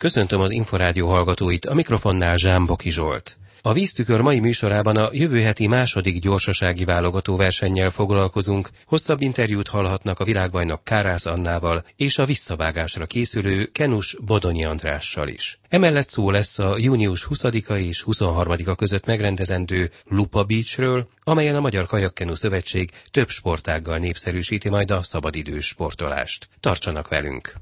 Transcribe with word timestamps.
Köszöntöm 0.00 0.40
az 0.40 0.50
Inforádió 0.50 1.08
hallgatóit, 1.08 1.66
a 1.66 1.74
mikrofonnál 1.74 2.36
Zsámboki 2.36 2.90
Zsolt. 2.90 3.38
A 3.62 3.72
víztükör 3.72 4.20
mai 4.20 4.40
műsorában 4.40 4.96
a 4.96 5.08
jövő 5.12 5.40
heti 5.40 5.66
második 5.66 6.20
gyorsasági 6.20 6.84
válogató 6.84 7.36
versennyel 7.36 7.90
foglalkozunk. 7.90 8.70
Hosszabb 8.86 9.20
interjút 9.20 9.68
hallhatnak 9.68 10.18
a 10.18 10.24
világbajnok 10.24 10.84
Kárász 10.84 11.26
Annával 11.26 11.84
és 11.96 12.18
a 12.18 12.24
visszavágásra 12.24 13.06
készülő 13.06 13.64
Kenus 13.64 14.16
Bodonyi 14.24 14.64
Andrással 14.64 15.28
is. 15.28 15.58
Emellett 15.68 16.08
szó 16.08 16.30
lesz 16.30 16.58
a 16.58 16.74
június 16.78 17.26
20-a 17.30 17.72
és 17.72 18.04
23-a 18.06 18.74
között 18.74 19.06
megrendezendő 19.06 19.90
Lupa 20.04 20.44
Beachről, 20.44 21.08
amelyen 21.24 21.56
a 21.56 21.60
Magyar 21.60 21.86
Kajakkenu 21.86 22.34
Szövetség 22.34 22.90
több 23.10 23.28
sportággal 23.28 23.98
népszerűsíti 23.98 24.68
majd 24.68 24.90
a 24.90 25.02
szabadidős 25.02 25.66
sportolást. 25.66 26.48
Tartsanak 26.60 27.08
velünk! 27.08 27.54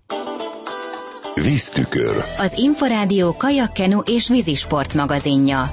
Víztükör. 1.43 2.25
Az 2.39 2.53
Inforádió 2.57 3.37
kajakkenu 3.37 3.99
és 3.99 4.29
vízisport 4.29 4.95
magazinja. 4.95 5.73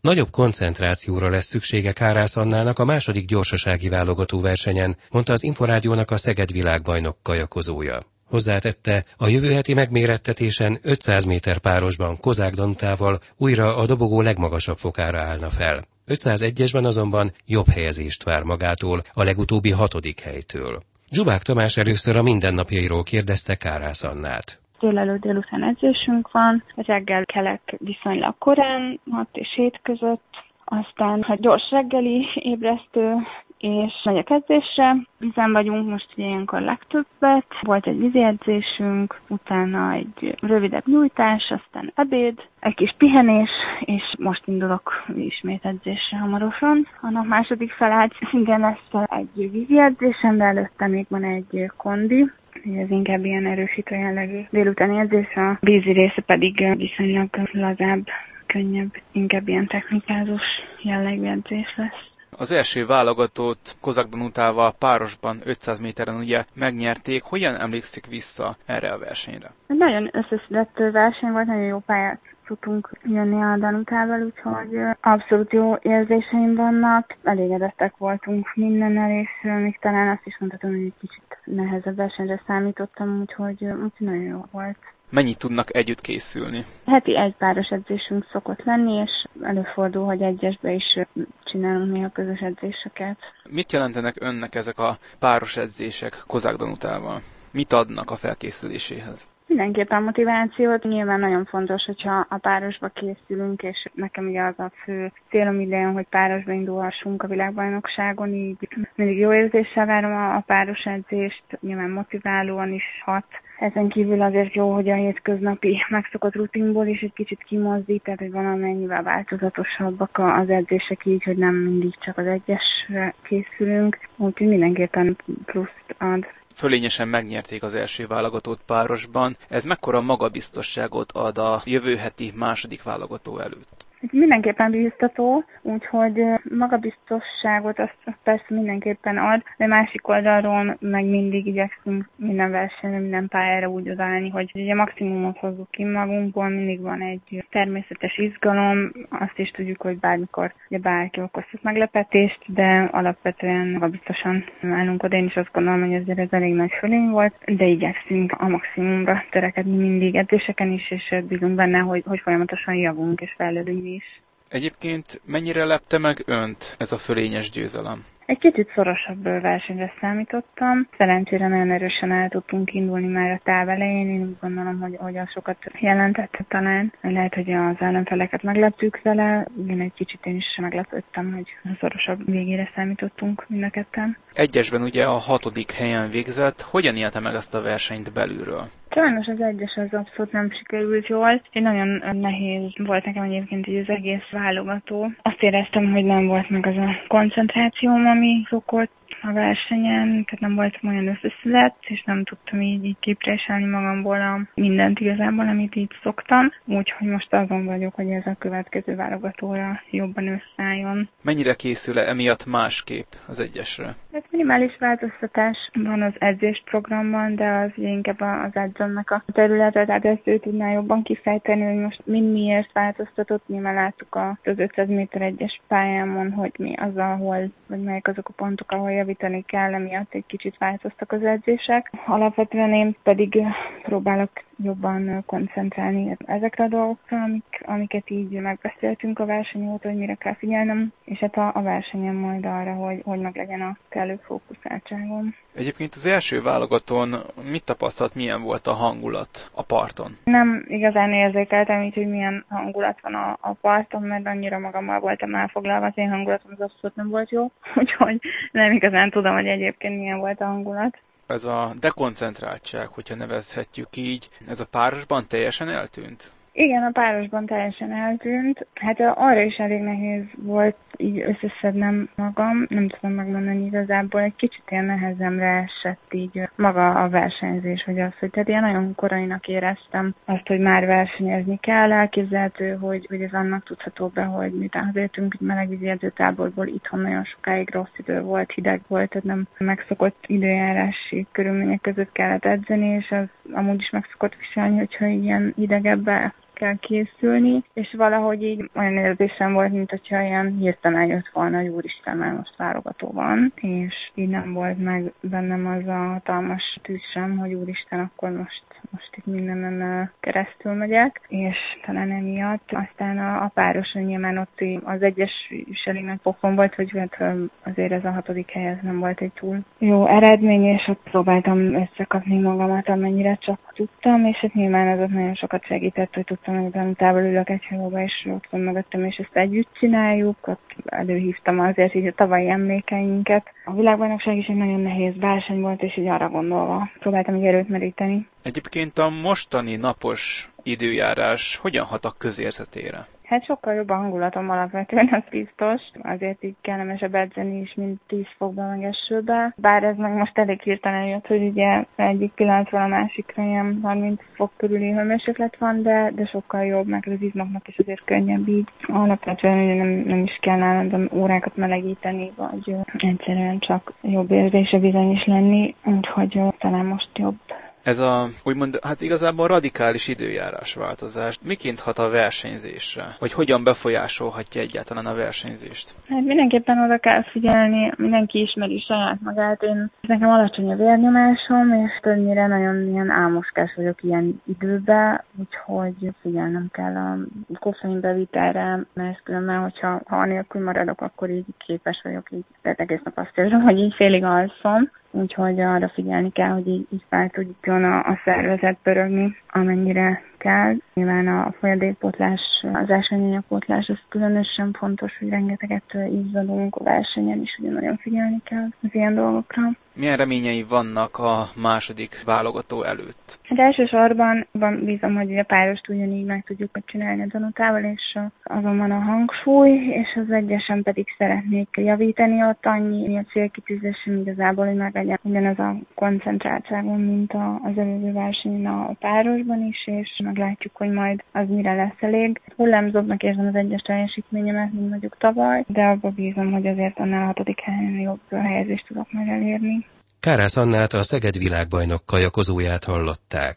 Nagyobb 0.00 0.30
koncentrációra 0.30 1.28
lesz 1.28 1.46
szüksége 1.46 1.92
Kárász 1.92 2.36
Annának 2.36 2.78
a 2.78 2.84
második 2.84 3.26
gyorsasági 3.26 3.88
válogató 3.88 4.40
versenyen, 4.40 4.96
mondta 5.10 5.32
az 5.32 5.42
Inforádiónak 5.42 6.10
a 6.10 6.16
Szeged 6.16 6.52
világbajnok 6.52 7.16
kajakozója. 7.22 8.02
Hozzátette, 8.24 9.04
a 9.16 9.28
jövő 9.28 9.52
heti 9.52 9.74
megmérettetésen 9.74 10.78
500 10.82 11.24
méter 11.24 11.58
párosban 11.58 12.16
Kozák 12.20 12.54
Dantával 12.54 13.20
újra 13.36 13.76
a 13.76 13.86
dobogó 13.86 14.20
legmagasabb 14.20 14.78
fokára 14.78 15.20
állna 15.20 15.50
fel. 15.50 15.84
501-esben 16.08 16.84
azonban 16.84 17.32
jobb 17.46 17.68
helyezést 17.68 18.22
vár 18.22 18.42
magától, 18.42 19.02
a 19.12 19.22
legutóbbi 19.22 19.70
hatodik 19.70 20.20
helytől. 20.20 20.82
Zsubák 21.10 21.42
Tamás 21.42 21.76
először 21.76 22.16
a 22.16 22.22
mindennapjairól 22.22 23.02
kérdezte 23.02 23.54
Kárász 23.56 24.04
Annát. 24.04 24.60
Délelőtt 24.80 25.20
délután 25.20 25.62
edzésünk 25.62 26.30
van, 26.32 26.64
reggel 26.74 27.24
kelek 27.24 27.76
viszonylag 27.78 28.34
korán, 28.38 29.00
6 29.10 29.28
és 29.32 29.48
7 29.54 29.80
között, 29.82 30.30
aztán 30.64 31.22
ha 31.22 31.34
gyors 31.40 31.70
reggeli 31.70 32.26
ébresztő, 32.34 33.14
és 33.58 33.92
megyek 34.04 34.30
edzésre. 34.30 34.96
Vizen 35.18 35.52
vagyunk 35.52 35.88
most 35.88 36.08
ilyenkor 36.14 36.60
legtöbbet. 36.60 37.46
Volt 37.60 37.86
egy 37.86 37.98
vízi 37.98 38.22
edzésünk, 38.22 39.20
utána 39.28 39.92
egy 39.92 40.34
rövidebb 40.40 40.86
nyújtás, 40.86 41.54
aztán 41.62 41.92
ebéd, 41.94 42.38
egy 42.60 42.74
kis 42.74 42.94
pihenés, 42.98 43.50
és 43.80 44.02
most 44.18 44.42
indulok 44.46 45.04
ismét 45.16 45.64
edzésre 45.64 46.18
hamarosan. 46.18 46.88
A 47.00 47.10
nap 47.10 47.26
második 47.26 47.72
felát 47.72 48.12
igen 48.42 48.60
lesz 48.60 49.06
egy 49.08 49.50
vízi 49.50 49.80
edzésem, 49.80 50.36
de 50.36 50.44
előtte 50.44 50.86
még 50.86 51.06
van 51.08 51.24
egy 51.24 51.70
kondi, 51.76 52.30
ez 52.52 52.90
inkább 52.90 53.24
ilyen 53.24 53.46
erősítő 53.46 53.94
jellegű 53.94 54.40
délutáni 54.50 54.98
edzés, 54.98 55.34
a 55.34 55.56
vízi 55.60 55.92
része 55.92 56.22
pedig 56.26 56.76
viszonylag 56.76 57.28
lazább, 57.52 58.06
könnyebb, 58.46 58.90
inkább 59.12 59.48
ilyen 59.48 59.66
technikázós 59.66 60.42
jellegű 60.82 61.24
edzés 61.24 61.74
lesz. 61.76 62.07
Az 62.38 62.50
első 62.50 62.86
válogatót 62.86 63.76
Kozak 63.80 64.08
Danutával 64.08 64.72
párosban 64.78 65.36
500 65.44 65.80
méteren 65.80 66.16
ugye 66.16 66.44
megnyerték. 66.54 67.22
Hogyan 67.22 67.54
emlékszik 67.54 68.06
vissza 68.06 68.56
erre 68.66 68.88
a 68.88 68.98
versenyre? 68.98 69.50
Nagyon 69.66 70.10
összeszedett 70.12 70.76
verseny 70.92 71.30
volt, 71.30 71.46
nagyon 71.46 71.62
jó 71.62 71.78
pályát 71.78 72.20
tudtunk 72.46 72.90
jönni 73.02 73.42
a 73.42 73.56
Danutával, 73.58 74.22
úgyhogy 74.22 74.78
abszolút 75.00 75.52
jó 75.52 75.76
érzéseim 75.82 76.54
vannak. 76.54 77.16
Elégedettek 77.22 77.96
voltunk 77.96 78.52
mindennel, 78.54 79.10
és 79.10 79.28
még 79.42 79.78
talán 79.80 80.08
azt 80.08 80.26
is 80.26 80.38
mondhatom, 80.38 80.70
hogy 80.70 80.84
egy 80.84 80.94
kicsit 81.00 81.27
nehezebb 81.54 81.96
versenyre 81.96 82.42
számítottam, 82.46 83.20
úgyhogy, 83.20 83.64
úgyhogy 83.64 84.06
nagyon 84.06 84.22
jó 84.22 84.44
volt. 84.50 84.78
Mennyit 85.10 85.38
tudnak 85.38 85.76
együtt 85.76 86.00
készülni? 86.00 86.62
Heti 86.86 87.16
egy 87.16 87.34
páros 87.36 87.68
edzésünk 87.68 88.26
szokott 88.32 88.64
lenni, 88.64 88.92
és 88.92 89.10
előfordul, 89.42 90.04
hogy 90.04 90.22
egyesbe 90.22 90.72
is 90.72 90.98
csinálunk 91.44 91.92
néha 91.92 92.08
közös 92.08 92.40
edzéseket. 92.40 93.16
Mit 93.50 93.72
jelentenek 93.72 94.14
önnek 94.20 94.54
ezek 94.54 94.78
a 94.78 94.98
páros 95.18 95.56
edzések 95.56 96.12
Kozák 96.26 96.56
Danutával? 96.56 97.20
Mit 97.52 97.72
adnak 97.72 98.10
a 98.10 98.16
felkészüléséhez? 98.16 99.28
Mindenképpen 99.48 100.02
motivációt. 100.02 100.82
Nyilván 100.82 101.20
nagyon 101.20 101.44
fontos, 101.44 101.84
hogyha 101.84 102.26
a 102.28 102.38
párosba 102.38 102.88
készülünk, 102.88 103.62
és 103.62 103.86
nekem 103.94 104.26
ugye 104.26 104.42
az 104.42 104.58
a 104.58 104.70
fő 104.84 105.12
célom 105.30 105.60
idején, 105.60 105.92
hogy 105.92 106.06
párosba 106.10 106.52
indulhassunk 106.52 107.22
a 107.22 107.26
világbajnokságon, 107.26 108.34
így 108.34 108.68
mindig 108.94 109.18
jó 109.18 109.32
érzéssel 109.32 109.86
várom 109.86 110.12
a 110.12 110.40
páros 110.46 110.84
edzést, 110.84 111.42
nyilván 111.60 111.90
motiválóan 111.90 112.72
is 112.72 112.84
hat. 113.04 113.24
Ezen 113.58 113.88
kívül 113.88 114.22
azért 114.22 114.54
jó, 114.54 114.74
hogy 114.74 114.88
a 114.88 114.94
hétköznapi 114.94 115.78
megszokott 115.88 116.34
rutinból 116.34 116.86
is 116.86 117.00
egy 117.00 117.12
kicsit 117.12 117.42
kimozdít, 117.42 118.02
tehát 118.02 118.18
hogy 118.18 118.32
valamennyivel 118.32 119.02
változatosabbak 119.02 120.18
az 120.18 120.50
edzések 120.50 121.04
így, 121.04 121.22
hogy 121.22 121.36
nem 121.36 121.54
mindig 121.54 121.94
csak 121.98 122.18
az 122.18 122.26
egyesre 122.26 123.14
készülünk, 123.22 123.98
úgyhogy 124.16 124.48
mindenképpen 124.48 125.16
pluszt 125.44 125.94
ad 125.98 126.26
fölényesen 126.58 127.08
megnyerték 127.08 127.62
az 127.62 127.74
első 127.74 128.06
válogatót 128.06 128.60
párosban. 128.66 129.36
Ez 129.48 129.64
mekkora 129.64 130.00
magabiztosságot 130.00 131.12
ad 131.12 131.38
a 131.38 131.62
jövő 131.64 131.96
heti 131.96 132.32
második 132.34 132.82
válogató 132.82 133.38
előtt? 133.38 133.86
Mindenképpen 134.10 134.70
bíztató, 134.70 135.44
úgyhogy 135.62 136.24
magabiztosságot 136.58 137.78
azt 137.78 138.16
persze 138.22 138.44
mindenképpen 138.48 139.18
ad, 139.18 139.42
de 139.56 139.66
másik 139.66 140.08
oldalról 140.08 140.76
meg 140.80 141.04
mindig 141.04 141.46
igyekszünk 141.46 142.08
minden 142.16 142.50
versenyre, 142.50 142.98
minden 142.98 143.28
pályára 143.28 143.68
úgy 143.68 143.90
odállni, 143.90 144.28
hogy 144.28 144.50
ugye 144.54 144.74
maximumot 144.74 145.38
hozzuk 145.38 145.70
ki 145.70 145.84
magunkból, 145.84 146.48
mindig 146.48 146.80
van 146.80 147.00
egy 147.00 147.44
természetes 147.50 148.18
izgalom, 148.18 148.92
azt 149.08 149.38
is 149.38 149.50
tudjuk, 149.50 149.82
hogy 149.82 149.98
bármikor 149.98 150.52
ugye 150.68 150.78
bárki 150.78 151.20
okozhat 151.20 151.62
meglepetést, 151.62 152.38
de 152.46 152.88
alapvetően 152.92 153.68
magabiztosan 153.68 154.44
állunk 154.62 155.02
oda. 155.02 155.16
Én 155.16 155.24
is 155.24 155.36
azt 155.36 155.52
gondolom, 155.52 155.80
hogy 155.80 155.92
ezért 155.92 156.18
ez 156.18 156.28
elég 156.30 156.54
nagy 156.54 156.72
fölény 156.78 157.08
volt, 157.10 157.34
de 157.46 157.64
igyekszünk 157.64 158.32
a 158.32 158.48
maximumra 158.48 159.24
törekedni 159.30 159.76
mindig 159.76 160.14
edzéseken 160.14 160.72
is, 160.72 160.90
és 160.90 161.14
bízunk 161.28 161.54
benne, 161.54 161.78
hogy, 161.78 162.02
hogy 162.06 162.20
folyamatosan 162.20 162.74
javunk 162.74 163.20
és 163.20 163.34
fejlődünk 163.36 163.86
is. 163.94 164.20
Egyébként 164.48 165.20
mennyire 165.24 165.64
lepte 165.64 165.98
meg 165.98 166.22
önt 166.26 166.76
ez 166.78 166.92
a 166.92 166.96
fölényes 166.96 167.50
győzelem? 167.50 168.04
Egy 168.28 168.38
kicsit 168.38 168.72
szorosabb 168.74 169.22
versenyre 169.22 169.92
számítottam. 170.00 170.88
Szerencsére 170.96 171.48
nagyon 171.48 171.70
erősen 171.70 172.12
el 172.12 172.28
tudtunk 172.28 172.74
indulni 172.74 173.06
már 173.06 173.30
a 173.30 173.40
táv 173.44 173.68
elején. 173.68 174.08
Én 174.08 174.20
úgy 174.20 174.36
gondolom, 174.40 174.80
hogy, 174.80 175.16
az 175.16 175.30
sokat 175.30 175.56
jelentett 175.80 176.38
talán. 176.48 176.92
Lehet, 177.00 177.34
hogy 177.34 177.52
az 177.52 177.76
ellenfeleket 177.78 178.42
megleptük 178.42 179.00
vele. 179.02 179.46
Én 179.68 179.80
egy 179.80 179.92
kicsit 179.94 180.26
én 180.26 180.36
is 180.36 180.58
meglepődtem, 180.60 181.32
hogy 181.32 181.76
szorosabb 181.80 182.30
végére 182.30 182.70
számítottunk 182.74 183.44
mind 183.48 183.62
a 183.62 183.70
ketten. 183.70 184.16
Egyesben 184.32 184.82
ugye 184.82 185.04
a 185.04 185.18
hatodik 185.18 185.72
helyen 185.72 186.10
végzett. 186.10 186.60
Hogyan 186.60 186.96
élte 186.96 187.20
meg 187.20 187.34
ezt 187.34 187.54
a 187.54 187.62
versenyt 187.62 188.12
belülről? 188.12 188.64
Sajnos 188.98 189.26
az 189.26 189.40
egyes 189.40 189.74
az 189.76 189.98
abszolút 189.98 190.32
nem 190.32 190.50
sikerült 190.50 191.06
jól. 191.06 191.42
Én 191.52 191.62
nagyon 191.62 192.16
nehéz 192.16 192.70
volt 192.76 193.04
nekem 193.04 193.22
egyébként 193.22 193.66
így 193.66 193.78
az 193.78 193.88
egész 193.88 194.30
válogató. 194.30 195.10
Azt 195.22 195.42
éreztem, 195.42 195.92
hogy 195.92 196.04
nem 196.04 196.26
volt 196.26 196.50
meg 196.50 196.66
az 196.66 196.76
a 196.76 197.04
koncentrációm, 197.08 198.06
ami 198.06 198.46
szokott 198.48 198.97
a 199.22 199.32
versenyen, 199.32 200.08
tehát 200.08 200.40
nem 200.40 200.54
voltam 200.54 200.90
olyan 200.90 201.08
összeszedett, 201.08 201.76
és 201.80 202.02
nem 202.04 202.24
tudtam 202.24 202.60
így, 202.60 202.84
így 202.84 202.98
képréselni 203.00 203.64
magamból 203.64 204.20
a 204.20 204.40
mindent 204.54 205.00
igazából, 205.00 205.48
amit 205.48 205.76
így 205.76 205.90
szoktam. 206.02 206.52
Úgyhogy 206.64 207.08
most 207.08 207.32
azon 207.34 207.64
vagyok, 207.64 207.94
hogy 207.94 208.10
ez 208.10 208.26
a 208.26 208.36
következő 208.38 208.96
válogatóra 208.96 209.82
jobban 209.90 210.26
összeálljon. 210.26 211.08
Mennyire 211.22 211.54
készül 211.54 211.98
-e 211.98 212.08
emiatt 212.08 212.46
másképp 212.46 213.12
az 213.28 213.40
egyesre? 213.40 213.94
Hát 214.12 214.24
minimális 214.30 214.76
változtatás 214.78 215.56
van 215.72 216.02
az 216.02 216.12
edzés 216.18 216.62
programban, 216.64 217.34
de 217.34 217.48
az 217.48 217.70
inkább 217.76 218.20
az 218.20 218.56
edzőnek 218.56 219.10
a 219.10 219.24
területe, 219.32 219.84
tehát 219.84 220.04
ezt 220.04 220.26
ő 220.26 220.38
tudná 220.38 220.72
jobban 220.72 221.02
kifejteni, 221.02 221.62
hogy 221.62 221.82
most 221.82 222.02
mind 222.04 222.32
miért 222.32 222.72
változtatott. 222.72 223.46
Nyilván 223.46 223.74
láttuk 223.74 224.14
az 224.14 224.58
500 224.58 224.88
méter 224.88 225.22
egyes 225.22 225.60
pályámon, 225.68 226.32
hogy 226.32 226.52
mi 226.58 226.74
az, 226.74 226.96
ahol, 226.96 227.50
vagy 227.66 227.82
melyek 227.82 228.08
azok 228.08 228.28
a 228.28 228.32
pontok, 228.32 228.72
ahol 228.72 228.90
javítani 229.08 229.42
kell, 229.42 229.74
emiatt 229.74 230.14
egy 230.14 230.26
kicsit 230.26 230.58
változtak 230.58 231.12
az 231.12 231.22
edzések. 231.22 231.92
Alapvetően 232.06 232.72
én 232.72 232.96
pedig 233.02 233.42
próbálok 233.82 234.30
jobban 234.62 235.22
koncentrálni 235.26 236.16
ezekre 236.26 236.64
a 236.64 236.68
dolgokra, 236.68 237.22
amik, 237.22 237.62
amiket 237.64 238.10
így 238.10 238.30
megbeszéltünk 238.30 239.18
a 239.18 239.24
verseny 239.24 239.66
óta, 239.66 239.88
hogy 239.88 239.98
mire 239.98 240.14
kell 240.14 240.34
figyelnem, 240.34 240.92
és 241.04 241.18
hát 241.18 241.36
a, 241.36 241.50
a 241.54 241.62
versenyen 241.62 242.14
majd 242.14 242.44
arra, 242.44 242.72
hogy, 242.74 243.00
hogy 243.04 243.20
meg 243.20 243.36
legyen 243.36 243.60
a 243.60 243.76
kellő 243.88 244.20
fókuszáltságom. 244.22 245.34
Egyébként 245.54 245.92
az 245.94 246.06
első 246.06 246.42
válogatón 246.42 247.08
mit 247.50 247.64
tapasztalt, 247.64 248.14
milyen 248.14 248.42
volt 248.42 248.66
a 248.66 248.72
hangulat 248.72 249.50
a 249.54 249.62
parton? 249.62 250.10
Nem 250.24 250.64
igazán 250.68 251.12
érzékeltem 251.12 251.82
így, 251.82 251.94
hogy 251.94 252.08
milyen 252.08 252.44
hangulat 252.48 253.00
van 253.02 253.14
a, 253.14 253.38
a 253.40 253.52
parton, 253.52 254.02
mert 254.02 254.26
annyira 254.26 254.58
magammal 254.58 255.00
voltam 255.00 255.34
elfoglalva, 255.34 255.86
az 255.86 255.92
én 255.94 256.10
hangulatom 256.10 256.50
az 256.52 256.60
abszolút 256.60 256.96
nem 256.96 257.08
volt 257.08 257.30
jó, 257.30 257.50
úgyhogy 257.80 258.20
nem 258.52 258.72
igazán 258.72 259.10
tudom, 259.10 259.34
hogy 259.34 259.46
egyébként 259.46 259.98
milyen 259.98 260.18
volt 260.18 260.40
a 260.40 260.44
hangulat. 260.44 260.98
Ez 261.28 261.44
a 261.44 261.74
dekoncentráltság, 261.78 262.88
hogyha 262.88 263.14
nevezhetjük 263.14 263.96
így, 263.96 264.28
ez 264.46 264.60
a 264.60 264.66
párosban 264.66 265.26
teljesen 265.28 265.68
eltűnt? 265.68 266.32
Igen, 266.60 266.82
a 266.82 266.90
párosban 266.90 267.46
teljesen 267.46 267.92
eltűnt. 267.92 268.66
Hát 268.74 269.00
arra 269.00 269.40
is 269.40 269.56
elég 269.56 269.80
nehéz 269.80 270.24
volt 270.36 270.76
így 270.96 271.20
összeszednem 271.20 272.08
magam, 272.14 272.66
nem 272.68 272.88
tudom 272.88 273.16
megmondani 273.16 273.64
igazából, 273.64 274.20
egy 274.20 274.36
kicsit 274.36 274.62
ilyen 274.68 274.84
nehezemre 274.84 275.46
esett 275.46 276.14
így 276.14 276.48
maga 276.56 276.90
a 276.90 277.08
versenyzés, 277.08 277.82
hogy 277.84 278.00
az, 278.00 278.12
hogy 278.18 278.30
tehát 278.30 278.48
én 278.48 278.60
nagyon 278.60 278.94
korainak 278.94 279.48
éreztem 279.48 280.14
azt, 280.24 280.46
hogy 280.46 280.60
már 280.60 280.86
versenyezni 280.86 281.58
kell, 281.60 281.92
elképzelhető, 281.92 282.76
hogy, 282.76 283.06
hogy 283.08 283.22
ez 283.22 283.32
annak 283.32 283.64
tudható 283.64 284.10
be, 284.14 284.22
hogy 284.22 284.52
miután 284.52 284.84
hazértünk 284.84 285.34
egy 285.34 285.46
melegvízi 285.46 285.88
edzőtáborból, 285.88 286.66
itthon 286.66 287.00
nagyon 287.00 287.24
sokáig 287.24 287.70
rossz 287.70 287.96
idő 287.96 288.20
volt, 288.20 288.52
hideg 288.52 288.80
volt, 288.86 289.08
tehát 289.10 289.26
nem 289.26 289.46
megszokott 289.58 290.24
időjárási 290.26 291.26
körülmények 291.32 291.80
között 291.80 292.12
kellett 292.12 292.44
edzeni, 292.44 292.86
és 292.86 293.10
az 293.10 293.52
amúgy 293.52 293.80
is 293.80 293.90
megszokott 293.90 294.36
viselni, 294.36 294.78
hogyha 294.78 295.06
ilyen 295.06 295.52
idegebbe 295.56 296.34
kell 296.58 296.76
készülni, 296.76 297.62
és 297.72 297.94
valahogy 297.96 298.42
így 298.42 298.70
olyan 298.74 298.96
érzésem 298.96 299.52
volt, 299.52 299.72
mint 299.72 299.90
hogyha 299.90 300.20
ilyen 300.20 300.56
hirtelen 300.56 301.06
jött 301.06 301.28
volna, 301.32 301.56
hogy 301.56 301.68
úristen, 301.68 302.16
már 302.16 302.32
most 302.32 302.56
válogató 302.56 303.10
van, 303.12 303.52
és 303.54 303.94
így 304.14 304.28
nem 304.28 304.52
volt 304.52 304.78
meg 304.78 305.12
bennem 305.20 305.66
az 305.66 305.86
a 305.86 306.12
hatalmas 306.12 306.78
tűz 306.82 307.02
sem, 307.12 307.36
hogy 307.38 307.52
úristen, 307.52 308.00
akkor 308.00 308.30
most 308.30 308.67
most 308.90 309.16
itt 309.16 309.26
mindenen 309.26 310.10
keresztül 310.20 310.72
megyek, 310.72 311.20
és 311.28 311.56
talán 311.86 312.10
emiatt. 312.10 312.72
Aztán 312.72 313.18
a, 313.18 313.42
a 313.42 313.50
pároson 313.54 314.02
nyilván 314.02 314.38
ott 314.38 314.60
az 314.84 315.02
egyes 315.02 315.32
is 315.48 315.90
pofon 316.22 316.54
volt, 316.54 316.74
hogy 316.74 316.92
hát 316.98 317.34
azért 317.64 317.92
ez 317.92 318.04
a 318.04 318.10
hatodik 318.10 318.50
hely 318.50 318.66
ez 318.66 318.76
nem 318.82 318.98
volt 318.98 319.20
egy 319.20 319.32
túl 319.32 319.58
jó 319.78 320.06
eredmény, 320.06 320.64
és 320.64 320.88
ott 320.88 321.00
próbáltam 321.10 321.74
összekapni 321.74 322.38
magamat, 322.38 322.88
amennyire 322.88 323.38
csak 323.40 323.58
tudtam, 323.74 324.24
és 324.24 324.36
hát 324.36 324.54
nyilván 324.54 324.88
az 324.88 325.00
ott 325.00 325.12
nagyon 325.12 325.34
sokat 325.34 325.64
segített, 325.64 326.14
hogy 326.14 326.24
tudtam, 326.24 326.62
hogy 326.62 326.78
a 326.78 326.92
távol 326.96 327.20
ülök 327.20 327.50
egy 327.50 327.66
hajóba, 327.68 328.02
és 328.02 328.28
ott 328.34 328.46
van 328.50 328.60
mögöttem, 328.60 329.04
és 329.04 329.16
ezt 329.16 329.36
együtt 329.36 329.68
csináljuk, 329.78 330.46
ott 330.46 330.74
előhívtam 330.84 331.60
azért 331.60 331.94
így 331.94 332.06
a 332.06 332.12
tavalyi 332.12 332.48
emlékeinket. 332.48 333.52
A 333.64 333.74
világbajnokság 333.74 334.36
is 334.36 334.46
egy 334.46 334.56
nagyon 334.56 334.80
nehéz 334.80 335.18
verseny 335.20 335.60
volt, 335.60 335.82
és 335.82 335.96
így 335.96 336.06
arra 336.06 336.28
gondolva 336.28 336.90
próbáltam 336.98 337.34
egy 337.34 337.44
erőt 337.44 337.68
meríteni. 337.68 338.26
Egyébként 338.42 338.67
a 338.94 339.08
mostani 339.22 339.76
napos 339.76 340.50
időjárás 340.62 341.56
hogyan 341.56 341.84
hat 341.84 342.04
a 342.04 342.14
közérzetére? 342.18 343.06
Hát 343.28 343.44
sokkal 343.44 343.74
jobb 343.74 343.90
hangulatom 343.90 344.50
alapvetően, 344.50 345.08
az 345.18 345.22
biztos. 345.30 345.82
Azért 346.02 346.44
így 346.44 346.54
kellemesebb 346.60 347.14
edzeni 347.14 347.60
is, 347.60 347.74
mint 347.74 348.00
10 348.06 348.24
fokban 348.36 348.68
meg 348.68 348.84
esőbe. 348.84 349.54
Bár 349.56 349.82
ez 349.82 349.96
meg 349.96 350.12
most 350.12 350.38
elég 350.38 350.60
hirtelen 350.60 351.04
jött, 351.04 351.26
hogy 351.26 351.42
ugye 351.42 351.84
egyik 351.96 352.32
pillanatról 352.32 352.80
a 352.80 352.86
másikra 352.86 353.42
ilyen 353.42 353.78
30 353.82 354.20
fok 354.32 354.50
körüli 354.56 354.90
hőmérséklet 354.90 355.56
van, 355.58 355.82
de, 355.82 356.12
de 356.14 356.26
sokkal 356.26 356.64
jobb, 356.64 356.86
meg 356.86 357.04
az 357.06 357.22
izmoknak 357.22 357.68
is 357.68 357.78
azért 357.78 358.04
könnyebb 358.04 358.48
így. 358.48 358.68
Alapvetően 358.86 359.58
ugye 359.58 359.74
nem, 359.74 359.88
nem 359.88 360.22
is 360.22 360.38
kell 360.40 360.62
állandóan 360.62 361.10
órákat 361.12 361.56
melegíteni, 361.56 362.32
vagy 362.36 362.74
egyszerűen 362.98 363.58
csak 363.58 363.92
jobb 364.02 364.30
érzése 364.30 364.78
bizonyos 364.78 365.24
lenni, 365.24 365.74
úgyhogy 365.84 366.40
talán 366.58 366.84
most 366.84 367.08
jobb 367.14 367.36
ez 367.82 367.98
a 367.98 368.26
úgymond, 368.44 368.78
hát 368.82 369.00
igazából 369.00 369.46
radikális 369.46 370.08
időjárás 370.08 370.74
változás 370.74 371.38
miként 371.46 371.80
hat 371.80 371.98
a 371.98 372.10
versenyzésre? 372.10 373.04
Vagy 373.18 373.32
hogyan 373.32 373.64
befolyásolhatja 373.64 374.60
egyáltalán 374.60 375.06
a 375.06 375.14
versenyzést? 375.14 375.94
Hát 376.08 376.24
mindenképpen 376.24 376.84
oda 376.84 376.98
kell 376.98 377.22
figyelni, 377.22 377.92
mindenki 377.96 378.40
ismeri 378.40 378.84
saját 378.86 379.20
magát. 379.20 379.62
Én 379.62 379.90
nekem 380.00 380.28
alacsony 380.28 380.70
a 380.72 380.76
vérnyomásom, 380.76 381.72
és 381.84 381.90
többnyire 382.00 382.46
nagyon 382.46 382.88
ilyen 382.88 383.10
álmoskás 383.10 383.72
vagyok 383.76 384.02
ilyen 384.02 384.42
időben, 384.46 385.24
úgyhogy 385.38 386.12
figyelnem 386.20 386.68
kell 386.72 386.96
a 386.96 387.16
koffein 387.58 388.00
bevitelre, 388.00 388.80
mert 388.94 389.22
különben, 389.22 389.58
hogyha 389.58 390.00
ha 390.06 390.16
anélkül 390.16 390.64
maradok, 390.64 391.00
akkor 391.00 391.30
így 391.30 391.44
képes 391.66 392.00
vagyok 392.02 392.30
így, 392.30 392.44
tehát 392.62 392.80
egész 392.80 393.00
nap 393.04 393.18
azt 393.18 393.38
érzem, 393.38 393.60
hogy 393.60 393.78
így 393.78 393.94
félig 393.94 394.24
alszom 394.24 394.90
úgyhogy 395.10 395.60
arra 395.60 395.88
figyelni 395.88 396.32
kell, 396.32 396.50
hogy 396.50 396.68
így, 396.68 396.86
így 396.90 397.04
fel 397.08 397.28
tudjon 397.28 397.84
a, 397.84 397.98
a 397.98 398.20
szervezet 398.24 398.78
pörögni, 398.82 399.36
amennyire 399.48 400.22
kell. 400.38 400.76
Nyilván 400.94 401.28
a 401.28 401.54
folyadékpotlás, 401.60 402.40
az 402.72 402.90
ásványanyagpotlás 402.90 403.88
az 403.88 403.98
különösen 404.08 404.72
fontos, 404.78 405.18
hogy 405.18 405.28
rengeteget 405.28 405.96
izzadunk 406.24 406.76
a 406.76 406.82
versenyen 406.82 407.40
is, 407.42 407.58
ugye 407.60 407.70
nagyon 407.70 407.96
figyelni 407.96 408.40
kell 408.44 408.68
az 408.82 408.88
ilyen 408.92 409.14
dolgokra. 409.14 409.62
Milyen 409.98 410.16
reményei 410.16 410.64
vannak 410.68 411.18
a 411.18 411.46
második 411.62 412.22
válogató 412.24 412.82
előtt? 412.82 413.38
Hát 413.42 413.58
elsősorban 413.58 414.46
van, 414.52 414.84
bízom, 414.84 415.14
hogy 415.14 415.38
a 415.38 415.42
párost 415.42 415.88
ugyanígy 415.88 416.24
meg 416.24 416.44
tudjuk 416.46 416.78
csinálni 416.86 417.22
a 417.22 417.26
Danutával, 417.26 417.82
és 417.82 418.18
azon 418.42 418.78
van 418.78 418.90
a 418.90 418.98
hangsúly, 418.98 419.70
és 419.70 420.18
az 420.24 420.30
egyesen 420.30 420.82
pedig 420.82 421.06
szeretnék 421.18 421.68
javítani 421.72 422.42
ott 422.42 422.66
annyi 422.66 423.18
a 423.18 423.24
célkitűzésem 423.32 424.16
igazából, 424.16 424.66
hogy 424.66 424.76
meg 424.76 424.94
legyen 424.94 425.18
ugyanaz 425.22 425.58
a 425.58 425.76
koncentráltságom, 425.94 427.00
mint 427.00 427.32
az 427.62 427.78
előző 427.78 428.12
versenyen 428.12 428.66
a 428.66 428.92
párosban 429.00 429.66
is, 429.66 429.86
és 429.86 430.20
meglátjuk, 430.38 430.76
hogy 430.76 430.90
majd 430.90 431.22
az 431.32 431.48
mire 431.48 431.74
lesz 431.74 432.00
elég. 432.00 432.40
Hullámzóbbnak 432.56 433.22
érzem 433.22 433.46
az 433.46 433.54
egyes 433.54 433.82
teljesítményemet, 433.82 434.72
mint 434.72 434.88
mondjuk 434.88 435.16
tavaly, 435.18 435.64
de 435.66 435.82
abban 435.82 436.14
bízom, 436.14 436.52
hogy 436.52 436.66
azért 436.66 436.98
annál 436.98 437.22
a 437.22 437.26
hatodik 437.26 437.60
helyen 437.60 438.00
jobb 438.00 438.20
helyezést 438.30 438.86
tudok 438.86 439.12
majd 439.12 439.28
elérni. 439.28 439.86
Kárász 440.20 440.56
Annát 440.56 440.92
a 440.92 441.02
Szeged 441.02 441.38
világbajnok 441.38 442.06
kajakozóját 442.06 442.84
hallották. 442.84 443.56